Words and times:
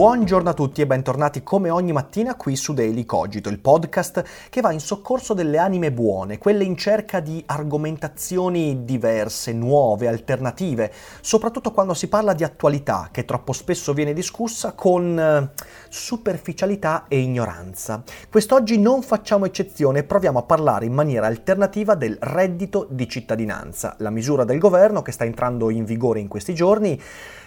Buongiorno 0.00 0.48
a 0.48 0.54
tutti 0.54 0.80
e 0.80 0.86
bentornati 0.86 1.42
come 1.42 1.68
ogni 1.68 1.92
mattina 1.92 2.34
qui 2.34 2.56
su 2.56 2.72
Daily 2.72 3.04
Cogito, 3.04 3.50
il 3.50 3.58
podcast 3.58 4.24
che 4.48 4.62
va 4.62 4.72
in 4.72 4.80
soccorso 4.80 5.34
delle 5.34 5.58
anime 5.58 5.92
buone, 5.92 6.38
quelle 6.38 6.64
in 6.64 6.74
cerca 6.74 7.20
di 7.20 7.42
argomentazioni 7.44 8.86
diverse, 8.86 9.52
nuove, 9.52 10.08
alternative, 10.08 10.90
soprattutto 11.20 11.72
quando 11.72 11.92
si 11.92 12.08
parla 12.08 12.32
di 12.32 12.44
attualità 12.44 13.10
che 13.12 13.26
troppo 13.26 13.52
spesso 13.52 13.92
viene 13.92 14.14
discussa 14.14 14.72
con 14.72 15.18
eh, 15.18 15.50
superficialità 15.90 17.04
e 17.06 17.18
ignoranza. 17.18 18.02
Quest'oggi 18.30 18.78
non 18.78 19.02
facciamo 19.02 19.44
eccezione 19.44 19.98
e 19.98 20.04
proviamo 20.04 20.38
a 20.38 20.44
parlare 20.44 20.86
in 20.86 20.94
maniera 20.94 21.26
alternativa 21.26 21.94
del 21.94 22.16
reddito 22.18 22.86
di 22.88 23.06
cittadinanza, 23.06 23.96
la 23.98 24.08
misura 24.08 24.44
del 24.44 24.58
governo 24.58 25.02
che 25.02 25.12
sta 25.12 25.24
entrando 25.24 25.68
in 25.68 25.84
vigore 25.84 26.20
in 26.20 26.28
questi 26.28 26.54
giorni 26.54 26.98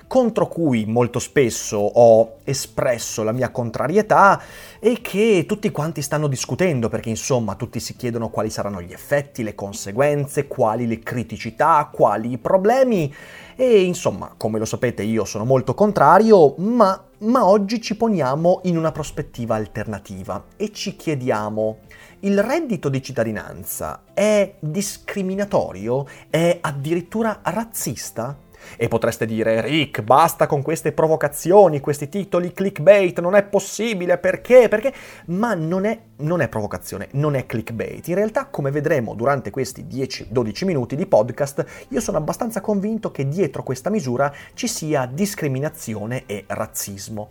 contro 0.08 0.48
cui 0.48 0.86
molto 0.86 1.20
spesso 1.20 1.78
ho 1.78 2.38
espresso 2.44 3.23
la 3.23 3.32
mia 3.32 3.50
contrarietà 3.50 4.42
e 4.80 5.00
che 5.02 5.46
tutti 5.48 5.72
quanti 5.72 6.02
stanno 6.02 6.28
discutendo 6.28 6.90
perché 6.90 7.09
insomma 7.09 7.56
tutti 7.56 7.80
si 7.80 7.96
chiedono 7.96 8.30
quali 8.30 8.50
saranno 8.50 8.81
gli 8.81 8.92
effetti, 8.92 9.44
le 9.44 9.56
conseguenze, 9.56 10.48
quali 10.48 10.88
le 10.88 11.00
criticità, 11.00 11.90
quali 11.92 12.31
i 12.31 12.38
problemi 12.38 13.14
e 13.56 13.81
insomma 13.81 14.34
come 14.36 14.59
lo 14.59 14.66
sapete 14.66 15.04
io 15.04 15.26
sono 15.26 15.46
molto 15.46 15.74
contrario 15.74 16.56
ma, 16.58 17.02
ma 17.20 17.46
oggi 17.46 17.81
ci 17.81 17.96
poniamo 17.96 18.62
in 18.64 18.78
una 18.78 18.92
prospettiva 18.92 19.56
alternativa 19.56 20.44
e 20.58 20.72
ci 20.72 20.96
chiediamo 20.96 21.78
il 22.24 22.42
reddito 22.42 22.88
di 22.88 23.04
cittadinanza 23.04 24.04
è 24.14 24.56
discriminatorio? 24.59 26.08
È 26.30 26.58
addirittura 26.62 27.42
razzista? 27.44 28.38
E 28.78 28.88
potreste 28.88 29.25
dire, 29.25 29.61
Rick, 29.61 30.02
basta 30.02 30.47
con 30.47 30.61
queste 30.61 30.91
provocazioni, 30.91 31.79
questi 31.79 32.09
titoli 32.09 32.51
clickbait, 32.51 33.19
non 33.19 33.35
è 33.35 33.44
possibile, 33.44 34.18
perché? 34.18 34.68
Perché? 34.68 34.94
Ma 35.25 35.53
non 35.53 35.85
è, 35.85 36.00
non 36.18 36.41
è 36.41 36.47
provocazione, 36.47 37.07
non 37.12 37.35
è 37.35 37.46
clickbait. 37.46 38.07
In 38.07 38.16
realtà, 38.16 38.46
come 38.46 38.72
vedremo 38.72 39.13
durante 39.13 39.50
questi 39.50 39.85
10-12 39.85 40.66
minuti 40.66 40.96
di 40.96 41.06
podcast, 41.06 41.66
io 41.90 42.00
sono 42.00 42.18
abbastanza 42.18 42.62
convinto 42.62 43.12
che 43.12 43.28
dietro 43.28 43.63
questa 43.63 43.90
misura 43.90 44.34
ci 44.53 44.68
sia 44.68 45.06
discriminazione 45.06 46.24
e 46.25 46.45
razzismo. 46.47 47.30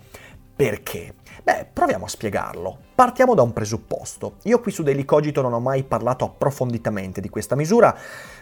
Perché? 0.54 1.14
Beh, 1.42 1.66
proviamo 1.72 2.04
a 2.04 2.08
spiegarlo. 2.08 2.78
Partiamo 2.94 3.34
da 3.34 3.42
un 3.42 3.52
presupposto. 3.52 4.36
Io 4.44 4.60
qui 4.60 4.70
su 4.70 4.82
Daily 4.82 5.04
Cogito 5.04 5.40
non 5.40 5.54
ho 5.54 5.60
mai 5.60 5.82
parlato 5.82 6.24
approfonditamente 6.24 7.20
di 7.20 7.28
questa 7.30 7.56
misura, 7.56 7.96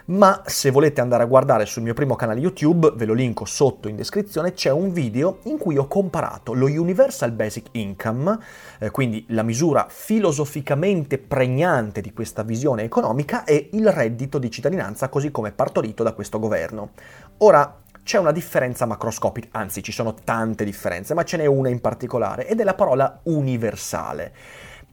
ma 0.07 0.43
se 0.45 0.69
volete 0.69 1.01
andare 1.01 1.23
a 1.23 1.25
guardare 1.25 1.65
sul 1.65 1.81
mio 1.81 1.95
primo 1.95 2.15
canale 2.15 2.41
YouTube, 2.41 2.91
ve 2.95 3.05
lo 3.05 3.13
linko 3.13 3.45
sotto 3.45 3.87
in 3.87 3.95
descrizione, 3.95 4.53
c'è 4.53 4.69
un 4.69 4.91
video 4.91 5.39
in 5.43 5.57
cui 5.57 5.77
ho 5.77 5.87
comparato 5.87 6.53
lo 6.53 6.65
Universal 6.65 7.31
Basic 7.31 7.69
Income, 7.71 8.37
eh, 8.79 8.91
quindi 8.91 9.25
la 9.29 9.43
misura 9.43 9.87
filosoficamente 9.89 11.17
pregnante 11.17 12.01
di 12.01 12.13
questa 12.13 12.43
visione 12.43 12.83
economica, 12.83 13.45
e 13.45 13.69
il 13.71 13.89
reddito 13.91 14.37
di 14.37 14.51
cittadinanza 14.51 15.09
così 15.09 15.31
come 15.31 15.53
partorito 15.53 16.03
da 16.03 16.13
questo 16.13 16.37
governo. 16.37 16.91
Ora, 17.37 17.80
c'è 18.03 18.17
una 18.17 18.31
differenza 18.31 18.85
macroscopica, 18.85 19.49
anzi 19.51 19.83
ci 19.83 19.91
sono 19.91 20.13
tante 20.13 20.63
differenze, 20.63 21.13
ma 21.13 21.23
ce 21.23 21.37
n'è 21.37 21.45
una 21.45 21.69
in 21.69 21.81
particolare 21.81 22.47
ed 22.47 22.59
è 22.59 22.63
la 22.63 22.73
parola 22.73 23.19
universale. 23.23 24.33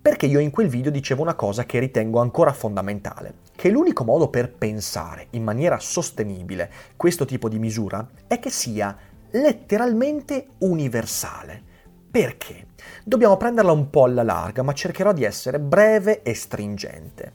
Perché 0.01 0.27
io 0.27 0.39
in 0.39 0.51
quel 0.51 0.69
video 0.69 0.91
dicevo 0.91 1.23
una 1.23 1.35
cosa 1.35 1.65
che 1.65 1.79
ritengo 1.79 2.21
ancora 2.21 2.53
fondamentale, 2.53 3.39
che 3.57 3.69
l'unico 3.69 4.05
modo 4.05 4.29
per 4.29 4.53
pensare 4.53 5.27
in 5.31 5.43
maniera 5.43 5.79
sostenibile 5.79 6.71
questo 6.97 7.25
tipo 7.25 7.49
di 7.49 7.59
misura 7.59 8.09
è 8.27 8.39
che 8.39 8.51
sia 8.51 8.97
letteralmente 9.31 10.49
universale. 10.59 11.63
Perché? 12.11 12.67
Dobbiamo 13.05 13.37
prenderla 13.37 13.73
un 13.73 13.91
po' 13.91 14.05
alla 14.05 14.23
larga, 14.23 14.63
ma 14.63 14.73
cercherò 14.73 15.13
di 15.13 15.25
essere 15.25 15.59
breve 15.59 16.23
e 16.23 16.35
stringente. 16.35 17.33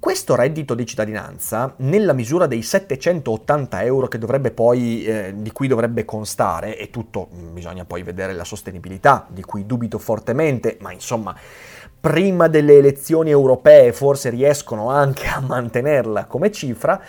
Questo 0.00 0.36
reddito 0.36 0.74
di 0.74 0.86
cittadinanza, 0.86 1.74
nella 1.78 2.12
misura 2.12 2.46
dei 2.46 2.62
780 2.62 3.82
euro 3.82 4.06
poi, 4.52 5.04
eh, 5.04 5.34
di 5.36 5.50
cui 5.50 5.66
dovrebbe 5.66 6.04
constare, 6.04 6.78
e 6.78 6.88
tutto 6.88 7.28
mm, 7.34 7.52
bisogna 7.52 7.84
poi 7.84 8.04
vedere 8.04 8.32
la 8.32 8.44
sostenibilità, 8.44 9.26
di 9.28 9.42
cui 9.42 9.66
dubito 9.66 9.98
fortemente, 9.98 10.76
ma 10.80 10.92
insomma, 10.92 11.34
prima 12.00 12.46
delle 12.46 12.78
elezioni 12.78 13.30
europee 13.30 13.92
forse 13.92 14.30
riescono 14.30 14.88
anche 14.88 15.26
a 15.26 15.40
mantenerla 15.40 16.26
come 16.26 16.52
cifra, 16.52 17.02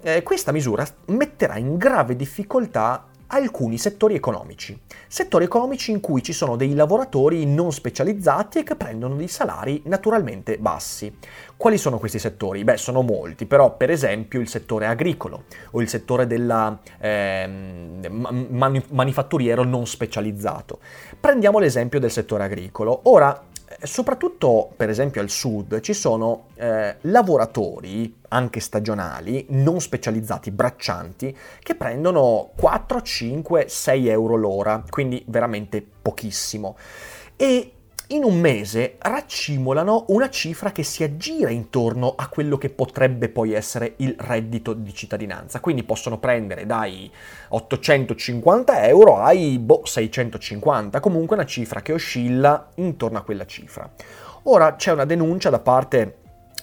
eh, 0.00 0.22
questa 0.22 0.50
misura 0.50 0.86
metterà 1.08 1.58
in 1.58 1.76
grave 1.76 2.16
difficoltà 2.16 3.04
alcuni 3.30 3.78
settori 3.78 4.14
economici. 4.14 4.78
Settori 5.06 5.44
economici 5.44 5.90
in 5.90 6.00
cui 6.00 6.22
ci 6.22 6.32
sono 6.32 6.56
dei 6.56 6.74
lavoratori 6.74 7.46
non 7.46 7.72
specializzati 7.72 8.58
e 8.58 8.62
che 8.62 8.76
prendono 8.76 9.16
dei 9.16 9.28
salari 9.28 9.82
naturalmente 9.86 10.58
bassi. 10.58 11.12
Quali 11.56 11.78
sono 11.78 11.98
questi 11.98 12.18
settori? 12.18 12.64
Beh, 12.64 12.76
sono 12.76 13.02
molti, 13.02 13.46
però 13.46 13.76
per 13.76 13.90
esempio 13.90 14.40
il 14.40 14.48
settore 14.48 14.86
agricolo 14.86 15.44
o 15.72 15.80
il 15.80 15.88
settore 15.88 16.26
del 16.26 16.78
eh, 16.98 17.46
man- 18.08 18.84
manifatturiero 18.88 19.62
non 19.64 19.86
specializzato. 19.86 20.78
Prendiamo 21.18 21.58
l'esempio 21.58 22.00
del 22.00 22.10
settore 22.10 22.44
agricolo. 22.44 23.00
Ora, 23.04 23.48
soprattutto 23.82 24.72
per 24.76 24.88
esempio 24.88 25.20
al 25.20 25.30
sud 25.30 25.80
ci 25.80 25.92
sono 25.92 26.48
eh, 26.54 26.96
lavoratori 27.02 28.16
anche 28.28 28.60
stagionali 28.60 29.46
non 29.50 29.80
specializzati 29.80 30.50
braccianti 30.50 31.36
che 31.62 31.74
prendono 31.74 32.50
4 32.56 33.02
5 33.02 33.64
6 33.68 34.08
euro 34.08 34.36
l'ora 34.36 34.82
quindi 34.88 35.22
veramente 35.26 35.84
pochissimo. 36.02 36.76
E 37.36 37.72
in 38.12 38.24
un 38.24 38.40
mese 38.40 38.96
raccimolano 38.98 40.06
una 40.08 40.28
cifra 40.30 40.72
che 40.72 40.82
si 40.82 41.04
aggira 41.04 41.50
intorno 41.50 42.14
a 42.16 42.28
quello 42.28 42.58
che 42.58 42.68
potrebbe 42.68 43.28
poi 43.28 43.52
essere 43.52 43.94
il 43.98 44.16
reddito 44.18 44.72
di 44.72 44.92
cittadinanza. 44.92 45.60
Quindi 45.60 45.84
possono 45.84 46.18
prendere 46.18 46.66
dai 46.66 47.10
850 47.48 48.86
euro 48.86 49.18
ai 49.18 49.58
boh, 49.58 49.82
650, 49.84 50.98
comunque 50.98 51.36
una 51.36 51.46
cifra 51.46 51.82
che 51.82 51.92
oscilla 51.92 52.68
intorno 52.76 53.18
a 53.18 53.22
quella 53.22 53.46
cifra. 53.46 53.88
Ora 54.44 54.74
c'è 54.74 54.90
una 54.90 55.04
denuncia 55.04 55.50
da 55.50 55.60
parte 55.60 56.16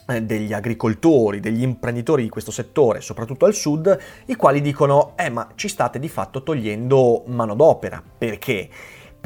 eh, 0.07 0.23
degli 0.23 0.51
agricoltori, 0.51 1.39
degli 1.39 1.61
imprenditori 1.61 2.23
di 2.23 2.29
questo 2.29 2.51
settore, 2.51 2.99
soprattutto 2.99 3.45
al 3.45 3.53
sud, 3.53 3.97
i 4.25 4.35
quali 4.35 4.59
dicono, 4.59 5.13
eh 5.15 5.29
ma 5.29 5.47
ci 5.55 5.69
state 5.69 5.97
di 5.97 6.09
fatto 6.09 6.43
togliendo 6.43 7.23
manodopera. 7.27 8.03
Perché? 8.17 8.69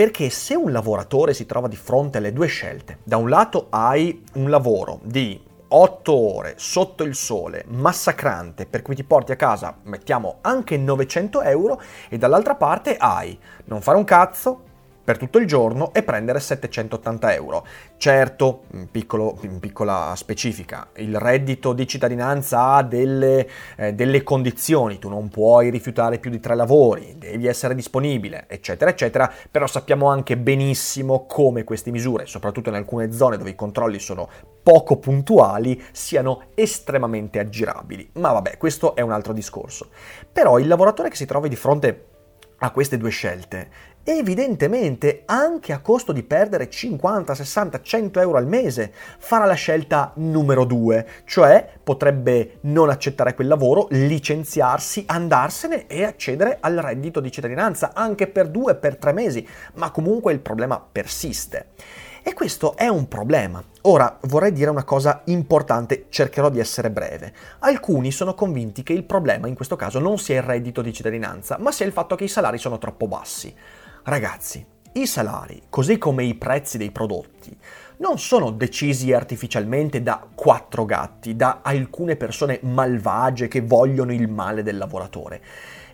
Perché 0.01 0.31
se 0.31 0.55
un 0.55 0.71
lavoratore 0.71 1.31
si 1.35 1.45
trova 1.45 1.67
di 1.67 1.75
fronte 1.75 2.17
alle 2.17 2.33
due 2.33 2.47
scelte, 2.47 2.97
da 3.03 3.17
un 3.17 3.29
lato 3.29 3.67
hai 3.69 4.23
un 4.33 4.49
lavoro 4.49 4.99
di 5.03 5.39
8 5.67 6.11
ore 6.11 6.55
sotto 6.57 7.03
il 7.03 7.13
sole, 7.13 7.65
massacrante, 7.67 8.65
per 8.65 8.81
cui 8.81 8.95
ti 8.95 9.03
porti 9.03 9.31
a 9.31 9.35
casa, 9.35 9.77
mettiamo 9.83 10.39
anche 10.41 10.75
900 10.75 11.43
euro, 11.43 11.79
e 12.09 12.17
dall'altra 12.17 12.55
parte 12.55 12.97
hai 12.97 13.37
non 13.65 13.81
fare 13.81 13.99
un 13.99 14.03
cazzo, 14.03 14.63
per 15.11 15.19
tutto 15.19 15.39
il 15.39 15.45
giorno 15.45 15.93
e 15.93 16.03
prendere 16.03 16.39
780 16.39 17.33
euro. 17.33 17.67
Certo, 17.97 18.63
in, 18.75 18.89
piccolo, 18.89 19.37
in 19.41 19.59
piccola 19.59 20.13
specifica, 20.15 20.87
il 20.95 21.17
reddito 21.17 21.73
di 21.73 21.85
cittadinanza 21.85 22.75
ha 22.75 22.83
delle, 22.83 23.45
eh, 23.75 23.93
delle 23.93 24.23
condizioni, 24.23 24.99
tu 24.99 25.09
non 25.09 25.27
puoi 25.27 25.69
rifiutare 25.69 26.17
più 26.17 26.31
di 26.31 26.39
tre 26.39 26.55
lavori, 26.55 27.15
devi 27.17 27.45
essere 27.45 27.75
disponibile, 27.75 28.45
eccetera, 28.47 28.89
eccetera, 28.89 29.29
però 29.51 29.67
sappiamo 29.67 30.07
anche 30.07 30.37
benissimo 30.37 31.25
come 31.25 31.65
queste 31.65 31.91
misure, 31.91 32.25
soprattutto 32.25 32.69
in 32.69 32.75
alcune 32.75 33.11
zone 33.11 33.35
dove 33.35 33.49
i 33.49 33.55
controlli 33.55 33.99
sono 33.99 34.29
poco 34.63 34.95
puntuali, 34.95 35.83
siano 35.91 36.43
estremamente 36.55 37.37
aggirabili. 37.37 38.11
Ma 38.13 38.31
vabbè, 38.31 38.55
questo 38.55 38.95
è 38.95 39.01
un 39.01 39.11
altro 39.11 39.33
discorso. 39.33 39.89
Però 40.31 40.57
il 40.57 40.67
lavoratore 40.67 41.09
che 41.09 41.17
si 41.17 41.25
trova 41.25 41.49
di 41.49 41.55
fronte 41.57 42.05
a 42.63 42.71
queste 42.71 42.97
due 42.97 43.09
scelte 43.09 43.69
evidentemente 44.03 45.23
anche 45.25 45.73
a 45.73 45.79
costo 45.79 46.11
di 46.11 46.23
perdere 46.23 46.69
50, 46.69 47.35
60, 47.35 47.81
100 47.81 48.19
euro 48.19 48.37
al 48.37 48.47
mese, 48.47 48.91
farà 49.19 49.45
la 49.45 49.53
scelta 49.53 50.11
numero 50.15 50.65
due, 50.65 51.05
cioè 51.25 51.67
potrebbe 51.83 52.57
non 52.61 52.89
accettare 52.89 53.35
quel 53.35 53.47
lavoro, 53.47 53.87
licenziarsi, 53.91 55.03
andarsene 55.07 55.87
e 55.87 56.03
accedere 56.03 56.57
al 56.59 56.75
reddito 56.75 57.19
di 57.19 57.31
cittadinanza 57.31 57.91
anche 57.93 58.27
per 58.27 58.49
due, 58.49 58.75
per 58.75 58.97
tre 58.97 59.13
mesi, 59.13 59.47
ma 59.75 59.91
comunque 59.91 60.33
il 60.33 60.39
problema 60.39 60.83
persiste. 60.91 61.67
E 62.23 62.33
questo 62.33 62.77
è 62.77 62.87
un 62.87 63.07
problema. 63.07 63.63
Ora 63.81 64.19
vorrei 64.23 64.51
dire 64.51 64.69
una 64.69 64.83
cosa 64.83 65.21
importante, 65.25 66.05
cercherò 66.09 66.49
di 66.49 66.59
essere 66.59 66.91
breve. 66.91 67.33
Alcuni 67.59 68.11
sono 68.11 68.35
convinti 68.35 68.83
che 68.83 68.93
il 68.93 69.05
problema 69.05 69.47
in 69.47 69.55
questo 69.55 69.75
caso 69.75 69.97
non 69.97 70.19
sia 70.19 70.35
il 70.35 70.43
reddito 70.43 70.83
di 70.83 70.93
cittadinanza, 70.93 71.57
ma 71.57 71.71
sia 71.71 71.87
il 71.87 71.91
fatto 71.91 72.15
che 72.15 72.25
i 72.25 72.27
salari 72.27 72.59
sono 72.59 72.77
troppo 72.77 73.07
bassi. 73.07 73.51
Ragazzi, 74.03 74.65
i 74.93 75.05
salari, 75.05 75.61
così 75.69 75.99
come 75.99 76.23
i 76.23 76.33
prezzi 76.33 76.79
dei 76.79 76.89
prodotti, 76.89 77.55
non 77.97 78.17
sono 78.17 78.49
decisi 78.49 79.13
artificialmente 79.13 80.01
da 80.01 80.25
quattro 80.33 80.85
gatti, 80.85 81.35
da 81.35 81.59
alcune 81.61 82.15
persone 82.15 82.57
malvagie 82.63 83.47
che 83.47 83.61
vogliono 83.61 84.11
il 84.11 84.27
male 84.27 84.63
del 84.63 84.77
lavoratore. 84.77 85.41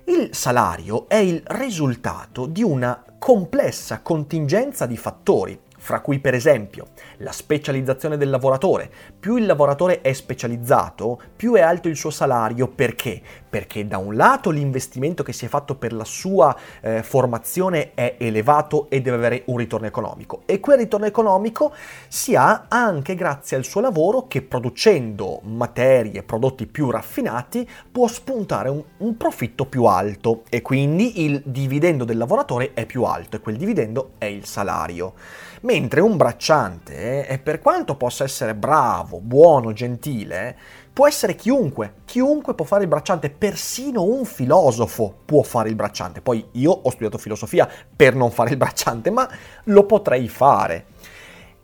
Il 0.05 0.29
salario 0.31 1.09
è 1.09 1.17
il 1.17 1.43
risultato 1.47 2.45
di 2.45 2.63
una 2.63 3.03
complessa 3.19 3.99
contingenza 4.01 4.85
di 4.85 4.95
fattori 4.95 5.59
fra 5.87 6.01
cui 6.01 6.19
per 6.19 6.33
esempio 6.33 6.87
la 7.19 7.31
specializzazione 7.31 8.17
del 8.17 8.29
lavoratore. 8.29 8.91
Più 9.17 9.37
il 9.37 9.45
lavoratore 9.45 10.01
è 10.01 10.11
specializzato, 10.11 11.17
più 11.33 11.53
è 11.53 11.61
alto 11.61 11.87
il 11.87 11.95
suo 11.95 12.09
salario. 12.09 12.67
Perché? 12.67 13.21
Perché 13.49 13.87
da 13.87 13.97
un 13.97 14.13
lato 14.17 14.49
l'investimento 14.49 15.23
che 15.23 15.31
si 15.31 15.45
è 15.45 15.47
fatto 15.47 15.75
per 15.75 15.93
la 15.93 16.03
sua 16.03 16.53
eh, 16.81 17.03
formazione 17.03 17.93
è 17.93 18.17
elevato 18.19 18.89
e 18.89 18.99
deve 18.99 19.15
avere 19.15 19.43
un 19.45 19.55
ritorno 19.55 19.87
economico. 19.87 20.41
E 20.45 20.59
quel 20.59 20.79
ritorno 20.79 21.05
economico 21.05 21.73
si 22.09 22.35
ha 22.35 22.65
anche 22.67 23.15
grazie 23.15 23.55
al 23.55 23.63
suo 23.63 23.79
lavoro 23.79 24.27
che 24.27 24.41
producendo 24.41 25.39
materie, 25.43 26.21
prodotti 26.21 26.67
più 26.67 26.91
raffinati, 26.91 27.65
può 27.89 28.07
spuntare 28.07 28.67
un, 28.67 28.83
un 28.97 29.15
profitto 29.15 29.63
più 29.63 29.85
alto 29.85 30.43
e 30.49 30.61
quindi 30.61 31.23
il 31.23 31.41
dividendo 31.45 32.03
del 32.03 32.17
lavoratore 32.17 32.73
è 32.73 32.85
più 32.85 33.03
alto 33.03 33.37
e 33.37 33.39
quel 33.39 33.55
dividendo 33.55 34.15
è 34.17 34.25
il 34.25 34.43
salario. 34.43 35.13
Mentre 35.61 35.76
un 35.77 36.17
bracciante, 36.17 37.39
per 37.43 37.59
quanto 37.59 37.95
possa 37.95 38.23
essere 38.23 38.55
bravo, 38.55 39.19
buono, 39.19 39.73
gentile, 39.73 40.57
può 40.91 41.07
essere 41.07 41.35
chiunque. 41.35 41.97
Chiunque 42.05 42.55
può 42.55 42.65
fare 42.65 42.83
il 42.83 42.89
bracciante, 42.89 43.29
persino 43.29 44.03
un 44.03 44.25
filosofo 44.25 45.19
può 45.25 45.43
fare 45.43 45.69
il 45.69 45.75
bracciante. 45.75 46.21
Poi 46.21 46.47
io 46.53 46.71
ho 46.71 46.89
studiato 46.89 47.17
filosofia 47.17 47.69
per 47.95 48.15
non 48.15 48.31
fare 48.31 48.51
il 48.51 48.57
bracciante, 48.57 49.11
ma 49.11 49.29
lo 49.65 49.85
potrei 49.85 50.27
fare. 50.27 50.85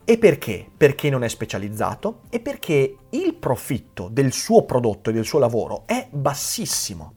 E 0.05 0.17
perché? 0.17 0.67
Perché 0.75 1.09
non 1.09 1.23
è 1.23 1.29
specializzato 1.29 2.23
e 2.29 2.41
perché 2.41 2.97
il 3.09 3.33
profitto 3.35 4.09
del 4.11 4.33
suo 4.33 4.63
prodotto 4.63 5.09
e 5.09 5.13
del 5.13 5.25
suo 5.25 5.39
lavoro 5.39 5.83
è 5.85 6.07
bassissimo. 6.11 7.13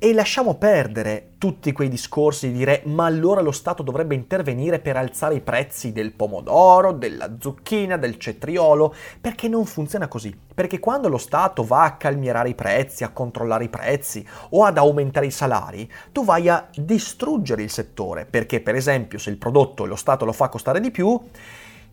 E 0.00 0.12
lasciamo 0.12 0.54
perdere 0.54 1.30
tutti 1.38 1.72
quei 1.72 1.88
discorsi 1.88 2.52
di 2.52 2.58
dire 2.58 2.82
ma 2.84 3.06
allora 3.06 3.40
lo 3.40 3.50
Stato 3.50 3.82
dovrebbe 3.82 4.14
intervenire 4.14 4.78
per 4.78 4.96
alzare 4.96 5.34
i 5.34 5.40
prezzi 5.40 5.90
del 5.90 6.12
pomodoro, 6.12 6.92
della 6.92 7.34
zucchina, 7.40 7.96
del 7.96 8.16
cetriolo, 8.16 8.94
perché 9.20 9.48
non 9.48 9.66
funziona 9.66 10.06
così. 10.06 10.32
Perché 10.54 10.78
quando 10.78 11.08
lo 11.08 11.18
Stato 11.18 11.64
va 11.64 11.82
a 11.82 11.96
calmierare 11.96 12.50
i 12.50 12.54
prezzi, 12.54 13.02
a 13.02 13.08
controllare 13.08 13.64
i 13.64 13.68
prezzi 13.68 14.24
o 14.50 14.62
ad 14.62 14.78
aumentare 14.78 15.26
i 15.26 15.32
salari, 15.32 15.90
tu 16.12 16.24
vai 16.24 16.48
a 16.48 16.68
distruggere 16.76 17.64
il 17.64 17.70
settore, 17.70 18.24
perché 18.24 18.60
per 18.60 18.76
esempio 18.76 19.18
se 19.18 19.30
il 19.30 19.36
prodotto 19.36 19.84
lo 19.84 19.96
Stato 19.96 20.24
lo 20.24 20.32
fa 20.32 20.48
costare 20.48 20.78
di 20.78 20.92
più, 20.92 21.20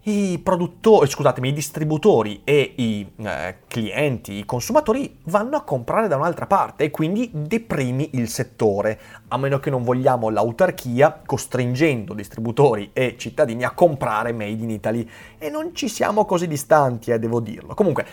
i 0.07 0.39
produttori, 0.43 1.07
scusatemi, 1.07 1.49
i 1.49 1.53
distributori 1.53 2.41
e 2.43 2.73
i 2.75 3.07
eh, 3.17 3.57
clienti, 3.67 4.33
i 4.33 4.45
consumatori 4.45 5.17
vanno 5.23 5.57
a 5.57 5.63
comprare 5.63 6.07
da 6.07 6.15
un'altra 6.15 6.45
parte 6.45 6.83
e 6.83 6.91
quindi 6.91 7.29
deprimi 7.33 8.11
il 8.13 8.29
settore, 8.29 8.99
a 9.29 9.37
meno 9.37 9.59
che 9.59 9.71
non 9.71 9.83
vogliamo 9.83 10.29
l'autarchia, 10.29 11.21
costringendo 11.25 12.13
distributori 12.13 12.91
e 12.93 13.15
cittadini 13.17 13.63
a 13.63 13.71
comprare 13.71 14.31
made 14.31 14.63
in 14.63 14.69
Italy. 14.69 15.09
E 15.39 15.49
non 15.49 15.73
ci 15.73 15.87
siamo 15.87 16.25
così 16.25 16.47
distanti, 16.47 17.09
eh, 17.09 17.17
devo 17.17 17.39
dirlo. 17.39 17.73
Comunque, 17.73 18.05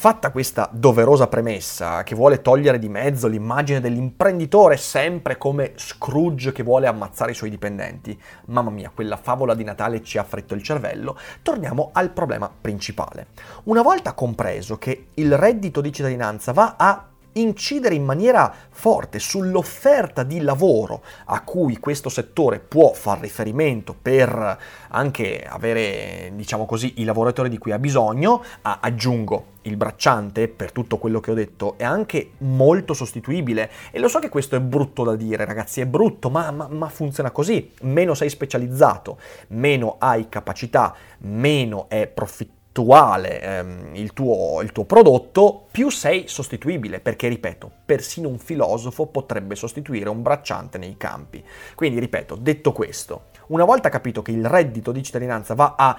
Fatta 0.00 0.30
questa 0.30 0.70
doverosa 0.72 1.26
premessa 1.26 2.04
che 2.04 2.14
vuole 2.14 2.40
togliere 2.40 2.78
di 2.78 2.88
mezzo 2.88 3.26
l'immagine 3.26 3.80
dell'imprenditore 3.80 4.76
sempre 4.76 5.36
come 5.36 5.72
Scrooge 5.74 6.52
che 6.52 6.62
vuole 6.62 6.86
ammazzare 6.86 7.32
i 7.32 7.34
suoi 7.34 7.50
dipendenti, 7.50 8.16
mamma 8.44 8.70
mia, 8.70 8.92
quella 8.94 9.16
favola 9.16 9.56
di 9.56 9.64
Natale 9.64 10.04
ci 10.04 10.16
ha 10.16 10.22
fretto 10.22 10.54
il 10.54 10.62
cervello, 10.62 11.18
torniamo 11.42 11.90
al 11.94 12.10
problema 12.10 12.48
principale. 12.48 13.30
Una 13.64 13.82
volta 13.82 14.12
compreso 14.12 14.78
che 14.78 15.08
il 15.14 15.36
reddito 15.36 15.80
di 15.80 15.92
cittadinanza 15.92 16.52
va 16.52 16.76
a 16.78 17.04
incidere 17.40 17.94
in 17.94 18.04
maniera 18.04 18.52
forte 18.70 19.18
sull'offerta 19.18 20.22
di 20.22 20.40
lavoro 20.40 21.02
a 21.26 21.42
cui 21.42 21.78
questo 21.78 22.08
settore 22.08 22.58
può 22.58 22.92
far 22.92 23.20
riferimento 23.20 23.94
per 24.00 24.58
anche 24.88 25.44
avere, 25.46 26.32
diciamo 26.34 26.66
così, 26.66 26.94
i 27.00 27.04
lavoratori 27.04 27.48
di 27.48 27.58
cui 27.58 27.72
ha 27.72 27.78
bisogno, 27.78 28.42
ah, 28.62 28.78
aggiungo 28.80 29.56
il 29.62 29.76
bracciante, 29.76 30.48
per 30.48 30.72
tutto 30.72 30.98
quello 30.98 31.20
che 31.20 31.30
ho 31.30 31.34
detto, 31.34 31.74
è 31.76 31.84
anche 31.84 32.32
molto 32.38 32.94
sostituibile. 32.94 33.70
E 33.90 33.98
lo 33.98 34.08
so 34.08 34.18
che 34.18 34.28
questo 34.28 34.56
è 34.56 34.60
brutto 34.60 35.04
da 35.04 35.14
dire, 35.14 35.44
ragazzi, 35.44 35.80
è 35.80 35.86
brutto, 35.86 36.30
ma, 36.30 36.50
ma, 36.50 36.68
ma 36.68 36.88
funziona 36.88 37.30
così. 37.30 37.72
Meno 37.82 38.14
sei 38.14 38.30
specializzato, 38.30 39.18
meno 39.48 39.96
hai 39.98 40.28
capacità, 40.28 40.94
meno 41.18 41.88
è 41.88 42.06
profittabile 42.06 42.56
attuale 42.78 43.40
ehm, 43.40 43.90
il, 43.94 44.12
tuo, 44.12 44.60
il 44.62 44.70
tuo 44.70 44.84
prodotto, 44.84 45.66
più 45.70 45.90
sei 45.90 46.28
sostituibile, 46.28 47.00
perché 47.00 47.28
ripeto, 47.28 47.70
persino 47.84 48.28
un 48.28 48.38
filosofo 48.38 49.06
potrebbe 49.06 49.56
sostituire 49.56 50.08
un 50.08 50.22
bracciante 50.22 50.78
nei 50.78 50.96
campi. 50.96 51.44
Quindi 51.74 51.98
ripeto, 51.98 52.36
detto 52.36 52.72
questo, 52.72 53.24
una 53.48 53.64
volta 53.64 53.88
capito 53.88 54.22
che 54.22 54.30
il 54.30 54.46
reddito 54.46 54.92
di 54.92 55.02
cittadinanza 55.02 55.54
va 55.54 55.74
a 55.76 55.98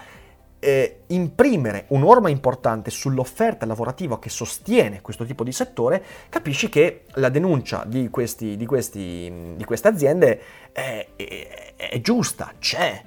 eh, 0.62 1.02
imprimere 1.08 1.86
un'orma 1.90 2.30
importante 2.30 2.90
sull'offerta 2.90 3.66
lavorativa 3.66 4.20
che 4.20 4.30
sostiene 4.30 5.02
questo 5.02 5.26
tipo 5.26 5.44
di 5.44 5.52
settore, 5.52 6.04
capisci 6.30 6.70
che 6.70 7.04
la 7.16 7.30
denuncia 7.30 7.84
di, 7.86 8.10
questi, 8.10 8.56
di, 8.56 8.66
questi, 8.66 9.54
di 9.56 9.64
queste 9.66 9.88
aziende 9.88 10.42
è, 10.72 11.08
è, 11.16 11.76
è 11.76 12.02
giusta, 12.02 12.54
c'è, 12.58 13.02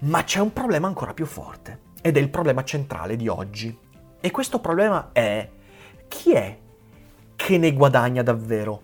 ma 0.00 0.24
c'è 0.24 0.40
un 0.40 0.52
problema 0.52 0.86
ancora 0.86 1.14
più 1.14 1.26
forte 1.26 1.92
ed 2.06 2.18
è 2.18 2.20
il 2.20 2.28
problema 2.28 2.62
centrale 2.64 3.16
di 3.16 3.28
oggi. 3.28 3.74
E 4.20 4.30
questo 4.30 4.60
problema 4.60 5.08
è 5.12 5.48
chi 6.06 6.34
è 6.34 6.58
che 7.34 7.56
ne 7.56 7.72
guadagna 7.72 8.22
davvero 8.22 8.82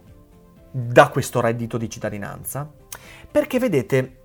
da 0.70 1.10
questo 1.10 1.42
reddito 1.42 1.76
di 1.76 1.90
cittadinanza? 1.90 2.66
Perché 3.30 3.58
vedete, 3.58 4.19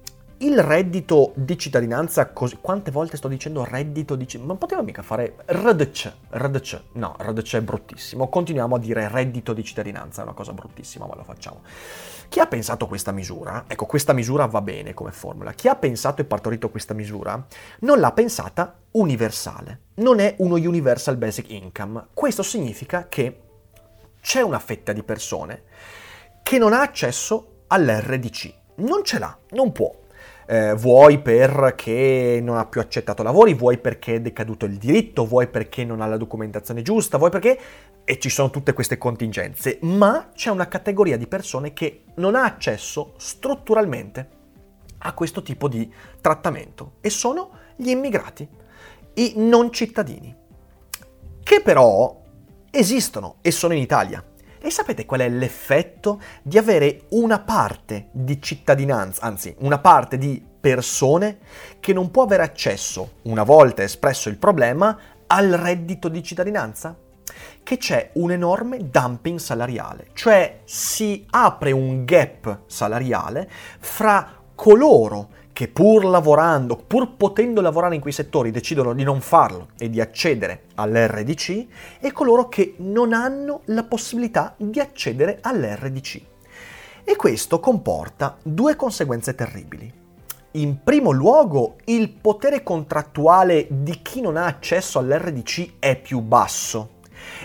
il 0.46 0.62
reddito 0.62 1.32
di 1.36 1.58
cittadinanza, 1.58 2.32
così, 2.32 2.60
quante 2.62 2.92
volte 2.92 3.18
sto 3.18 3.28
dicendo 3.28 3.64
reddito 3.64 4.16
di 4.16 4.28
cittadinanza? 4.28 4.48
Non 4.48 4.58
poteva 4.60 4.82
mica 4.84 5.02
fare 5.02 5.38
RDC, 5.44 6.14
RDC, 6.30 6.82
no, 6.94 7.16
RDC 7.20 7.56
è 7.56 7.62
bruttissimo, 7.62 8.30
continuiamo 8.30 8.76
a 8.76 8.80
dire 8.80 9.08
reddito 9.08 9.54
di 9.54 9.64
cittadinanza, 9.64 10.22
è 10.22 10.24
una 10.24 10.34
cosa 10.34 10.54
bruttissima, 10.54 11.08
ma 11.08 11.16
lo 11.16 11.24
facciamo. 11.24 11.62
Chi 12.30 12.40
ha 12.40 12.46
pensato 12.46 12.86
questa 12.86 13.12
misura, 13.12 13.66
ecco 13.68 13.88
questa 13.88 14.14
misura 14.14 14.46
va 14.46 14.62
bene 14.62 14.94
come 14.94 15.12
formula, 15.12 15.52
chi 15.54 15.68
ha 15.68 15.76
pensato 15.76 16.22
e 16.22 16.26
partorito 16.26 16.70
questa 16.70 16.94
misura 16.94 17.44
non 17.80 18.00
l'ha 18.00 18.12
pensata 18.12 18.78
universale, 18.92 19.80
non 19.96 20.20
è 20.20 20.36
uno 20.40 20.56
universal 20.56 21.18
basic 21.18 21.50
income, 21.50 22.08
questo 22.14 22.44
significa 22.44 23.08
che 23.08 23.42
c'è 24.22 24.42
una 24.42 24.60
fetta 24.60 24.94
di 24.94 25.02
persone 25.02 25.64
che 26.44 26.60
non 26.60 26.74
ha 26.74 26.82
accesso 26.82 27.64
all'RDC, 27.68 28.54
non 28.76 29.04
ce 29.04 29.18
l'ha, 29.18 29.36
non 29.52 29.72
può 29.72 30.04
eh, 30.46 30.74
vuoi 30.76 31.20
perché 31.20 32.40
non 32.42 32.58
ha 32.58 32.66
più 32.66 32.80
accettato 32.80 33.24
lavori, 33.24 33.54
vuoi 33.54 33.78
perché 33.78 34.16
è 34.16 34.22
decaduto 34.22 34.66
il 34.66 34.78
diritto, 34.78 35.26
vuoi 35.26 35.48
perché 35.48 35.84
non 35.84 36.02
ha 36.02 36.06
la 36.06 36.18
documentazione 36.18 36.82
giusta, 36.82 37.18
vuoi 37.18 37.30
perché... 37.30 37.60
E 38.08 38.20
ci 38.20 38.30
sono 38.30 38.52
tutte 38.52 38.74
queste 38.74 39.00
contingenze, 39.00 39.80
ma 39.82 40.30
c'è 40.32 40.52
una 40.52 40.68
categoria 40.68 41.18
di 41.18 41.26
persone 41.26 41.74
che 41.74 42.04
non 42.18 42.36
ha 42.36 42.44
accesso 42.44 43.14
strutturalmente 43.18 44.30
a 45.00 45.14
questo 45.14 45.42
tipo 45.42 45.68
di 45.68 45.92
trattamento 46.22 46.98
e 47.02 47.10
sono 47.10 47.50
gli 47.76 47.90
immigrati, 47.90 48.48
i 49.16 49.34
non 49.38 49.72
cittadini, 49.72 50.36
che 51.42 51.62
però 51.62 52.22
esistono 52.70 53.38
e 53.42 53.50
sono 53.50 53.74
in 53.74 53.82
Italia. 53.82 54.24
E 54.66 54.72
sapete 54.72 55.06
qual 55.06 55.20
è 55.20 55.30
l'effetto 55.30 56.20
di 56.42 56.58
avere 56.58 57.02
una 57.10 57.38
parte 57.38 58.08
di 58.12 58.42
cittadinanza, 58.42 59.22
anzi 59.22 59.54
una 59.60 59.78
parte 59.78 60.18
di 60.18 60.44
persone 60.60 61.38
che 61.80 61.94
non 61.94 62.10
può 62.10 62.24
avere 62.24 62.42
accesso, 62.42 63.18
una 63.26 63.44
volta 63.44 63.84
espresso 63.84 64.28
il 64.28 64.38
problema, 64.38 64.98
al 65.28 65.52
reddito 65.52 66.10
di 66.10 66.24
cittadinanza? 66.24 66.98
Che 67.62 67.78
c'è 67.78 68.10
un 68.14 68.32
enorme 68.32 68.90
dumping 68.90 69.38
salariale, 69.38 70.08
cioè 70.14 70.62
si 70.64 71.28
apre 71.30 71.72
un 71.72 72.04
gap 72.04 72.62
salariale 72.66 73.48
fra 73.78 74.42
coloro 74.56 75.30
che 75.56 75.70
pur 75.70 76.04
lavorando, 76.04 76.76
pur 76.76 77.16
potendo 77.16 77.62
lavorare 77.62 77.96
in 77.96 78.02
quei 78.02 78.12
settori, 78.12 78.52
decidono 78.52 78.94
di 78.94 79.04
non 79.04 79.22
farlo 79.22 79.70
e 79.78 79.90
di 79.90 80.02
accedere 80.02 80.64
all'RDC 80.76 81.68
e 82.02 82.12
coloro 82.12 82.50
che 82.50 82.76
non 82.80 83.14
hanno 83.14 83.62
la 83.68 83.86
possibilità 83.86 84.54
di 84.58 84.82
accedere 84.82 85.38
all'RDC. 85.40 86.22
E 87.06 87.16
questo 87.16 87.62
comporta 87.62 88.36
due 88.44 88.76
conseguenze 88.76 89.34
terribili. 89.34 89.90
In 90.52 90.84
primo 90.84 91.12
luogo, 91.12 91.78
il 91.86 92.10
potere 92.10 92.62
contrattuale 92.62 93.66
di 93.70 94.02
chi 94.02 94.20
non 94.20 94.36
ha 94.36 94.48
accesso 94.48 95.00
all'RDC 95.00 95.76
è 95.80 95.98
più 95.98 96.20
basso. 96.20 96.96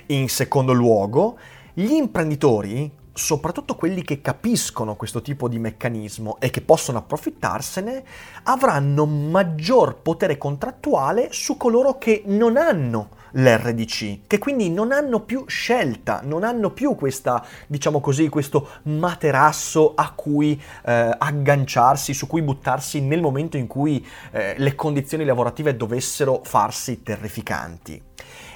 In 0.07 0.29
secondo 0.29 0.73
luogo, 0.73 1.38
gli 1.75 1.93
imprenditori 1.93 2.90
soprattutto 3.12 3.75
quelli 3.75 4.02
che 4.02 4.21
capiscono 4.21 4.97
questo 4.97 5.23
tipo 5.23 5.49
di 5.49 5.59
meccanismo 5.59 6.38
e 6.40 6.50
che 6.50 6.61
possono 6.61 6.99
approfittarsene, 6.99 8.05
avranno 8.45 9.07
maggior 9.07 10.00
potere 10.00 10.38
contrattuale 10.38 11.29
su 11.33 11.57
coloro 11.57 11.99
che 11.99 12.23
non 12.26 12.57
hanno 12.57 13.19
l'RDC, 13.33 14.26
che 14.26 14.38
quindi 14.38 14.71
non 14.71 14.93
hanno 14.93 15.21
più 15.21 15.45
scelta, 15.47 16.21
non 16.25 16.43
hanno 16.43 16.71
più 16.71 16.95
questa, 16.95 17.45
diciamo 17.67 18.00
così, 18.00 18.29
questo 18.29 18.69
materasso 18.85 19.95
a 19.95 20.12
cui 20.12 20.61
eh, 20.85 21.14
agganciarsi, 21.17 22.14
su 22.14 22.26
cui 22.26 22.43
buttarsi 22.43 23.00
nel 23.00 23.21
momento 23.21 23.57
in 23.57 23.67
cui 23.67 24.05
eh, 24.33 24.55
le 24.57 24.75
condizioni 24.75 25.25
lavorative 25.25 25.76
dovessero 25.76 26.40
farsi 26.45 27.02
terrificanti. 27.02 28.02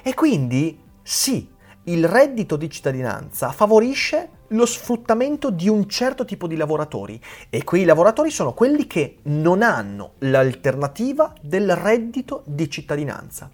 E 0.02 0.14
quindi 0.14 0.80
sì, 1.02 1.48
il 1.84 2.06
reddito 2.08 2.56
di 2.56 2.70
cittadinanza 2.70 3.52
favorisce 3.52 4.30
lo 4.48 4.66
sfruttamento 4.66 5.50
di 5.50 5.68
un 5.68 5.88
certo 5.88 6.24
tipo 6.24 6.46
di 6.46 6.56
lavoratori 6.56 7.20
e 7.50 7.64
quei 7.64 7.84
lavoratori 7.84 8.30
sono 8.30 8.52
quelli 8.52 8.86
che 8.86 9.18
non 9.24 9.62
hanno 9.62 10.12
l'alternativa 10.18 11.32
del 11.40 11.74
reddito 11.74 12.42
di 12.46 12.70
cittadinanza. 12.70 13.50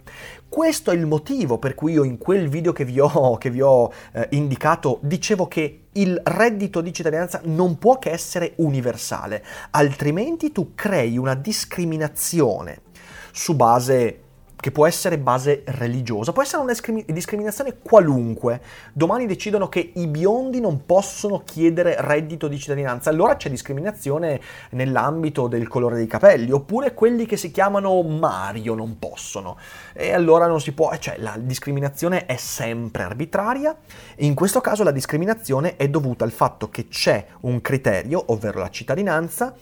Questo 0.48 0.90
è 0.90 0.94
il 0.94 1.06
motivo 1.06 1.58
per 1.58 1.74
cui 1.74 1.92
io 1.92 2.04
in 2.04 2.18
quel 2.18 2.48
video 2.48 2.72
che 2.72 2.84
vi 2.84 3.00
ho, 3.00 3.36
che 3.38 3.50
vi 3.50 3.60
ho 3.62 3.90
eh, 4.12 4.28
indicato 4.30 4.98
dicevo 5.02 5.48
che 5.48 5.86
il 5.92 6.20
reddito 6.22 6.80
di 6.80 6.92
cittadinanza 6.92 7.40
non 7.44 7.78
può 7.78 7.98
che 7.98 8.10
essere 8.10 8.52
universale, 8.56 9.44
altrimenti 9.70 10.52
tu 10.52 10.74
crei 10.74 11.18
una 11.18 11.34
discriminazione 11.34 12.82
su 13.32 13.54
base 13.54 14.20
che 14.60 14.70
può 14.70 14.86
essere 14.86 15.18
base 15.18 15.62
religiosa, 15.64 16.32
può 16.32 16.42
essere 16.42 16.62
una 16.62 16.74
discriminazione 17.06 17.78
qualunque. 17.82 18.60
Domani 18.92 19.26
decidono 19.26 19.68
che 19.68 19.92
i 19.94 20.06
biondi 20.06 20.60
non 20.60 20.84
possono 20.84 21.42
chiedere 21.44 21.96
reddito 21.98 22.46
di 22.46 22.58
cittadinanza, 22.58 23.08
allora 23.08 23.36
c'è 23.36 23.48
discriminazione 23.48 24.40
nell'ambito 24.70 25.48
del 25.48 25.66
colore 25.66 25.96
dei 25.96 26.06
capelli, 26.06 26.50
oppure 26.52 26.92
quelli 26.92 27.24
che 27.24 27.38
si 27.38 27.50
chiamano 27.50 28.02
Mario 28.02 28.74
non 28.74 28.98
possono. 28.98 29.56
E 29.94 30.12
allora 30.12 30.46
non 30.46 30.60
si 30.60 30.72
può, 30.72 30.94
cioè 30.98 31.16
la 31.18 31.36
discriminazione 31.38 32.26
è 32.26 32.36
sempre 32.36 33.02
arbitraria. 33.04 33.74
In 34.16 34.34
questo 34.34 34.60
caso 34.60 34.84
la 34.84 34.90
discriminazione 34.90 35.76
è 35.76 35.88
dovuta 35.88 36.24
al 36.24 36.32
fatto 36.32 36.68
che 36.68 36.88
c'è 36.88 37.26
un 37.40 37.62
criterio, 37.62 38.22
ovvero 38.26 38.58
la 38.58 38.68
cittadinanza, 38.68 39.54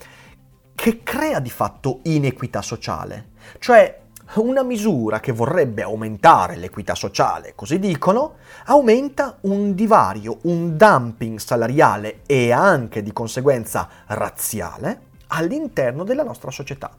che 0.75 1.03
crea 1.03 1.39
di 1.39 1.51
fatto 1.51 2.01
inequità 2.05 2.63
sociale. 2.63 3.31
Cioè 3.59 4.07
una 4.35 4.63
misura 4.63 5.21
che 5.21 5.33
vorrebbe 5.33 5.83
aumentare 5.83 6.57
l'equità 6.57 6.95
sociale, 6.95 7.55
così 7.55 7.79
dicono, 7.79 8.37
aumenta 8.67 9.39
un 9.43 9.75
divario, 9.75 10.39
un 10.43 10.77
dumping 10.77 11.39
salariale 11.39 12.21
e 12.27 12.53
anche 12.53 13.03
di 13.03 13.13
conseguenza 13.13 13.89
razziale 14.07 15.01
all'interno 15.29 16.05
della 16.05 16.23
nostra 16.23 16.51
società. 16.51 16.91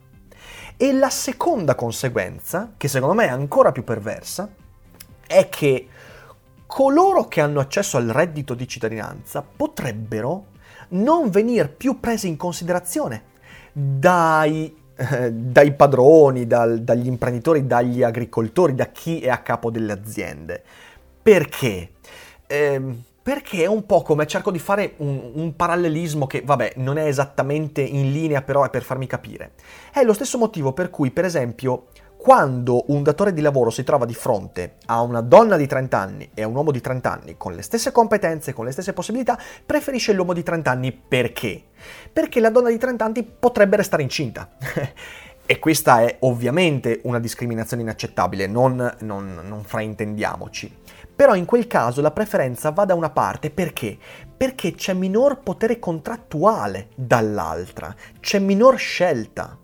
E 0.76 0.94
la 0.94 1.10
seconda 1.10 1.76
conseguenza, 1.76 2.72
che 2.78 2.88
secondo 2.88 3.16
me 3.16 3.26
è 3.26 3.30
ancora 3.30 3.72
più 3.72 3.84
perversa, 3.84 4.50
è 5.28 5.50
che 5.50 5.88
coloro 6.66 7.28
che 7.28 7.42
hanno 7.42 7.60
accesso 7.60 7.98
al 7.98 8.08
reddito 8.08 8.54
di 8.54 8.68
cittadinanza 8.68 9.44
potrebbero 9.44 10.46
non 10.90 11.30
venir 11.30 11.70
più 11.70 12.00
presi 12.00 12.28
in 12.28 12.38
considerazione 12.38 13.24
dai 13.72 14.79
eh, 15.00 15.32
dai 15.32 15.72
padroni, 15.74 16.46
dal, 16.46 16.82
dagli 16.82 17.08
imprenditori, 17.08 17.66
dagli 17.66 18.04
agricoltori, 18.04 18.76
da 18.76 18.88
chi 18.88 19.22
è 19.22 19.30
a 19.30 19.38
capo 19.38 19.72
delle 19.72 19.94
aziende. 19.94 20.62
Perché? 21.22 21.92
Eh, 22.46 22.82
perché 23.22 23.64
è 23.64 23.68
un 23.68 23.86
po' 23.86 24.02
come 24.02 24.28
cerco 24.28 24.52
di 24.52 24.60
fare 24.60 24.96
un, 24.98 25.32
un, 25.36 25.56
parallelismo 25.56 26.28
che, 26.28 26.42
vabbè, 26.44 26.74
non 26.78 26.98
è 26.98 27.06
esattamente 27.06 27.82
in 27.82 28.12
linea, 28.12 28.42
però 28.42 28.66
è 28.66 28.70
per 28.70 28.84
farmi 28.84 29.08
capire. 29.08 29.52
È 29.94 30.04
lo 30.04 30.14
stesso 30.14 30.38
motivo 30.38 30.74
per 30.74 30.90
cui, 30.90 31.12
per 31.12 31.24
esempio, 31.26 31.88
quando 32.22 32.84
un 32.88 33.02
datore 33.02 33.32
di 33.32 33.40
lavoro 33.40 33.70
si 33.70 33.86
trova 33.86 34.04
di 34.04 34.14
fronte 34.14 34.74
a 34.88 35.00
una 35.00 35.22
donna 35.22 35.56
di 35.56 35.66
30 35.66 35.98
anni 35.98 36.30
e 36.34 36.42
a 36.42 36.48
un 36.48 36.56
uomo 36.56 36.70
di 36.70 36.82
30 36.82 37.10
anni 37.10 37.38
con 37.38 37.54
le 37.54 37.62
stesse 37.62 37.94
competenze, 37.94 38.52
con 38.52 38.66
le 38.66 38.74
stesse 38.74 38.92
possibilità, 38.92 39.40
preferisce 39.66 40.12
l'uomo 40.12 40.34
di 40.34 40.44
30 40.44 40.70
anni 40.70 40.92
perché? 40.92 41.64
Perché 42.12 42.42
la 42.42 42.50
donna 42.50 42.68
di 42.68 42.78
30 42.78 43.06
anni 43.06 43.24
potrebbe 43.24 43.78
restare 43.78 44.04
incinta. 44.04 44.50
e 45.46 45.60
questa 45.60 46.02
è 46.02 46.18
ovviamente 46.20 47.00
una 47.04 47.20
discriminazione 47.20 47.84
inaccettabile, 47.84 48.48
non, 48.48 48.98
non, 49.00 49.40
non 49.42 49.64
fraintendiamoci. 49.64 50.76
Però 51.16 51.36
in 51.36 51.46
quel 51.46 51.68
caso 51.68 52.02
la 52.02 52.12
preferenza 52.12 52.72
va 52.72 52.84
da 52.84 52.96
una 52.96 53.12
parte 53.12 53.50
perché? 53.50 53.98
Perché 54.36 54.74
c'è 54.74 54.92
minor 54.92 55.40
potere 55.40 55.80
contrattuale 55.80 56.90
dall'altra, 56.96 57.96
c'è 58.20 58.40
minor 58.40 58.78
scelta 58.78 59.58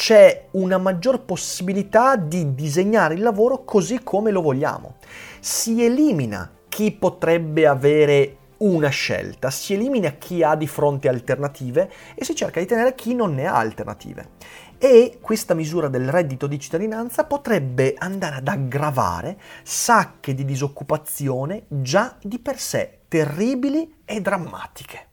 c'è 0.00 0.46
una 0.52 0.78
maggior 0.78 1.26
possibilità 1.26 2.16
di 2.16 2.54
disegnare 2.54 3.12
il 3.12 3.20
lavoro 3.20 3.64
così 3.64 4.00
come 4.02 4.30
lo 4.30 4.40
vogliamo. 4.40 4.94
Si 5.40 5.84
elimina 5.84 6.50
chi 6.70 6.90
potrebbe 6.90 7.66
avere 7.66 8.36
una 8.60 8.88
scelta, 8.88 9.50
si 9.50 9.74
elimina 9.74 10.12
chi 10.12 10.42
ha 10.42 10.54
di 10.54 10.66
fronte 10.66 11.10
alternative 11.10 11.90
e 12.14 12.24
si 12.24 12.34
cerca 12.34 12.60
di 12.60 12.64
tenere 12.64 12.94
chi 12.94 13.14
non 13.14 13.34
ne 13.34 13.44
ha 13.44 13.56
alternative. 13.56 14.30
E 14.78 15.18
questa 15.20 15.52
misura 15.52 15.88
del 15.88 16.08
reddito 16.08 16.46
di 16.46 16.58
cittadinanza 16.58 17.24
potrebbe 17.24 17.94
andare 17.98 18.36
ad 18.36 18.48
aggravare 18.48 19.38
sacche 19.62 20.32
di 20.32 20.46
disoccupazione 20.46 21.64
già 21.68 22.16
di 22.22 22.38
per 22.38 22.58
sé 22.58 23.00
terribili 23.06 23.96
e 24.06 24.22
drammatiche. 24.22 25.08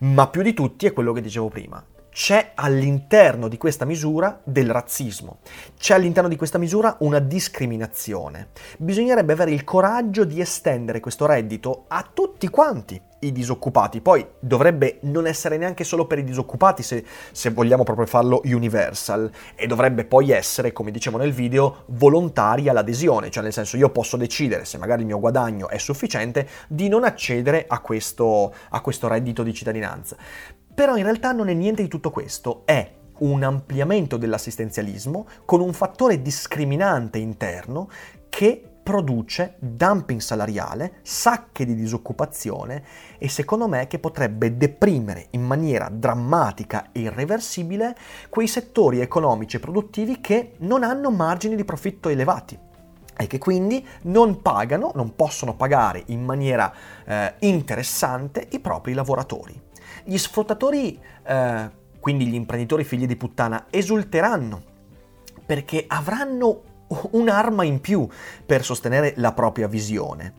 Ma 0.00 0.28
più 0.28 0.42
di 0.42 0.52
tutti 0.52 0.84
è 0.84 0.92
quello 0.92 1.14
che 1.14 1.22
dicevo 1.22 1.48
prima, 1.48 1.82
c'è 2.12 2.52
all'interno 2.54 3.48
di 3.48 3.56
questa 3.56 3.86
misura 3.86 4.38
del 4.44 4.70
razzismo, 4.70 5.38
c'è 5.78 5.94
all'interno 5.94 6.28
di 6.28 6.36
questa 6.36 6.58
misura 6.58 6.96
una 7.00 7.18
discriminazione. 7.18 8.48
Bisognerebbe 8.76 9.32
avere 9.32 9.52
il 9.52 9.64
coraggio 9.64 10.24
di 10.24 10.40
estendere 10.40 11.00
questo 11.00 11.24
reddito 11.24 11.86
a 11.88 12.06
tutti 12.12 12.48
quanti 12.48 13.00
i 13.22 13.32
disoccupati. 13.32 14.00
Poi 14.00 14.26
dovrebbe 14.38 14.98
non 15.02 15.26
essere 15.26 15.56
neanche 15.56 15.84
solo 15.84 16.06
per 16.06 16.18
i 16.18 16.24
disoccupati 16.24 16.82
se, 16.82 17.04
se, 17.32 17.50
vogliamo 17.50 17.82
proprio 17.84 18.06
farlo 18.06 18.40
universal 18.44 19.30
e 19.54 19.66
dovrebbe 19.66 20.04
poi 20.04 20.30
essere, 20.30 20.72
come 20.72 20.90
dicevo 20.90 21.18
nel 21.18 21.32
video, 21.32 21.84
volontaria 21.86 22.72
l'adesione, 22.72 23.30
cioè 23.30 23.42
nel 23.42 23.52
senso 23.52 23.76
io 23.76 23.90
posso 23.90 24.16
decidere 24.16 24.64
se 24.64 24.78
magari 24.78 25.00
il 25.00 25.06
mio 25.06 25.20
guadagno 25.20 25.68
è 25.68 25.78
sufficiente 25.78 26.46
di 26.68 26.88
non 26.88 27.04
accedere 27.04 27.64
a 27.66 27.80
questo, 27.80 28.52
a 28.70 28.80
questo 28.80 29.08
reddito 29.08 29.42
di 29.42 29.54
cittadinanza. 29.54 30.16
Però 30.74 30.96
in 30.96 31.02
realtà 31.02 31.32
non 31.32 31.48
è 31.48 31.54
niente 31.54 31.82
di 31.82 31.88
tutto 31.88 32.10
questo, 32.10 32.62
è 32.64 32.90
un 33.18 33.42
ampliamento 33.42 34.16
dell'assistenzialismo 34.16 35.26
con 35.44 35.60
un 35.60 35.72
fattore 35.72 36.22
discriminante 36.22 37.18
interno 37.18 37.88
che 38.28 38.62
produce 38.82 39.56
dumping 39.60 40.20
salariale, 40.20 40.94
sacche 41.02 41.64
di 41.64 41.74
disoccupazione 41.74 42.82
e 43.18 43.28
secondo 43.28 43.68
me 43.68 43.86
che 43.86 43.98
potrebbe 43.98 44.56
deprimere 44.56 45.28
in 45.30 45.42
maniera 45.42 45.88
drammatica 45.88 46.90
e 46.90 47.00
irreversibile 47.00 47.96
quei 48.28 48.48
settori 48.48 49.00
economici 49.00 49.56
e 49.56 49.60
produttivi 49.60 50.20
che 50.20 50.54
non 50.58 50.82
hanno 50.82 51.10
margini 51.10 51.54
di 51.54 51.64
profitto 51.64 52.08
elevati 52.08 52.70
e 53.22 53.26
che 53.28 53.38
quindi 53.38 53.86
non 54.02 54.42
pagano, 54.42 54.90
non 54.94 55.14
possono 55.14 55.54
pagare 55.54 56.02
in 56.06 56.24
maniera 56.24 56.72
eh, 57.04 57.34
interessante 57.40 58.48
i 58.50 58.58
propri 58.58 58.94
lavoratori. 58.94 59.58
Gli 60.04 60.18
sfruttatori 60.18 60.98
eh, 61.24 61.70
quindi 62.00 62.26
gli 62.26 62.34
imprenditori 62.34 62.82
figli 62.82 63.06
di 63.06 63.16
puttana 63.16 63.66
esulteranno 63.70 64.70
perché 65.46 65.84
avranno 65.86 66.62
un'arma 67.12 67.64
in 67.64 67.80
più 67.80 68.06
per 68.44 68.64
sostenere 68.64 69.14
la 69.16 69.32
propria 69.32 69.68
visione 69.68 70.34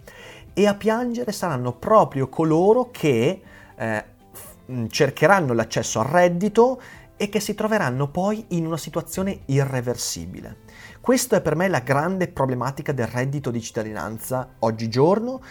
e 0.53 0.67
a 0.67 0.75
piangere 0.75 1.31
saranno 1.31 1.73
proprio 1.73 2.27
coloro 2.27 2.91
che 2.91 3.41
eh, 3.75 4.05
cercheranno 4.89 5.53
l'accesso 5.53 5.99
al 5.99 6.07
reddito 6.07 6.81
e 7.15 7.29
che 7.29 7.39
si 7.39 7.55
troveranno 7.55 8.09
poi 8.09 8.43
in 8.49 8.65
una 8.65 8.77
situazione 8.77 9.41
irreversibile. 9.45 10.57
Questa 11.03 11.35
è 11.35 11.41
per 11.41 11.57
me 11.57 11.67
la 11.67 11.79
grande 11.79 12.29
problematica 12.29 12.93
del 12.93 13.07
reddito 13.07 13.51
di 13.51 13.61
cittadinanza 13.61 14.53
oggigiorno 14.59 15.41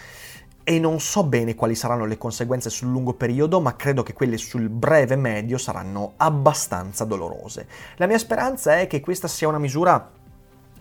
e 0.63 0.79
non 0.79 0.99
so 0.99 1.23
bene 1.25 1.53
quali 1.53 1.75
saranno 1.75 2.05
le 2.05 2.17
conseguenze 2.17 2.71
sul 2.71 2.87
lungo 2.87 3.13
periodo, 3.13 3.61
ma 3.61 3.75
credo 3.75 4.01
che 4.01 4.13
quelle 4.13 4.37
sul 4.37 4.67
breve 4.67 5.15
medio 5.15 5.59
saranno 5.59 6.13
abbastanza 6.17 7.05
dolorose. 7.05 7.67
La 7.97 8.07
mia 8.07 8.17
speranza 8.17 8.79
è 8.79 8.87
che 8.87 8.99
questa 8.99 9.27
sia 9.27 9.47
una 9.47 9.59
misura 9.59 10.09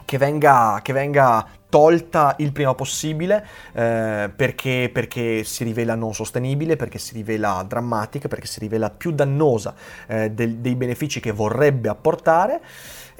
che 0.06 0.16
venga, 0.16 0.80
che 0.82 0.94
venga 0.94 1.46
tolta 1.68 2.34
il 2.38 2.52
prima 2.52 2.74
possibile 2.74 3.46
eh, 3.72 4.30
perché, 4.34 4.90
perché, 4.90 5.44
si 5.44 5.64
rivela 5.64 5.94
non 5.94 6.14
sostenibile, 6.14 6.76
perché 6.76 6.98
si 6.98 7.12
rivela 7.12 7.62
drammatica, 7.68 8.26
perché 8.26 8.46
si 8.46 8.58
rivela 8.58 8.88
più 8.88 9.10
dannosa 9.12 9.74
eh, 10.06 10.30
del, 10.30 10.56
dei 10.56 10.76
benefici 10.76 11.20
che 11.20 11.30
vorrebbe 11.30 11.90
apportare 11.90 12.60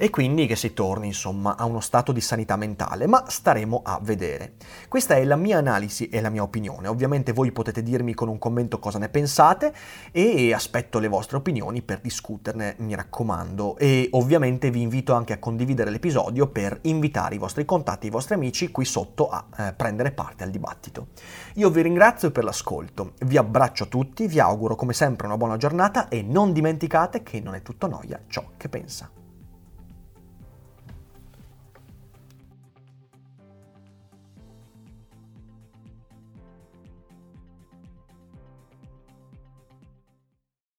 e 0.03 0.09
quindi 0.09 0.47
che 0.47 0.57
si 0.57 0.73
torni 0.73 1.07
insomma 1.07 1.55
a 1.55 1.63
uno 1.63 1.79
stato 1.79 2.11
di 2.11 2.19
sanità 2.19 2.57
mentale, 2.57 3.07
ma 3.07 3.23
staremo 3.25 3.83
a 3.85 4.01
vedere. 4.01 4.55
Questa 4.89 5.15
è 5.15 5.23
la 5.23 5.37
mia 5.37 5.59
analisi 5.59 6.09
e 6.09 6.19
la 6.19 6.27
mia 6.27 6.43
opinione, 6.43 6.89
ovviamente 6.89 7.31
voi 7.31 7.53
potete 7.53 7.81
dirmi 7.81 8.13
con 8.13 8.27
un 8.27 8.37
commento 8.37 8.79
cosa 8.79 8.99
ne 8.99 9.07
pensate 9.07 9.73
e 10.11 10.53
aspetto 10.53 10.99
le 10.99 11.07
vostre 11.07 11.37
opinioni 11.37 11.81
per 11.83 12.01
discuterne, 12.01 12.75
mi 12.79 12.95
raccomando, 12.95 13.77
e 13.77 14.09
ovviamente 14.11 14.71
vi 14.71 14.81
invito 14.81 15.13
anche 15.13 15.31
a 15.31 15.39
condividere 15.39 15.89
l'episodio 15.89 16.47
per 16.47 16.79
invitare 16.81 17.35
i 17.35 17.37
vostri 17.37 17.63
contatti, 17.63 18.07
i 18.07 18.09
vostri 18.09 18.33
amici 18.33 18.71
qui 18.71 18.83
sotto 18.83 19.29
a 19.29 19.45
eh, 19.57 19.71
prendere 19.71 20.11
parte 20.11 20.43
al 20.43 20.49
dibattito. 20.49 21.11
Io 21.53 21.69
vi 21.69 21.81
ringrazio 21.81 22.29
per 22.29 22.43
l'ascolto, 22.43 23.13
vi 23.19 23.37
abbraccio 23.37 23.85
a 23.85 23.87
tutti, 23.87 24.27
vi 24.27 24.41
auguro 24.41 24.75
come 24.75 24.91
sempre 24.91 25.27
una 25.27 25.37
buona 25.37 25.55
giornata 25.55 26.09
e 26.09 26.21
non 26.21 26.51
dimenticate 26.51 27.23
che 27.23 27.39
non 27.39 27.55
è 27.55 27.61
tutto 27.61 27.87
noia 27.87 28.19
ciò 28.27 28.43
che 28.57 28.67
pensa. 28.67 29.09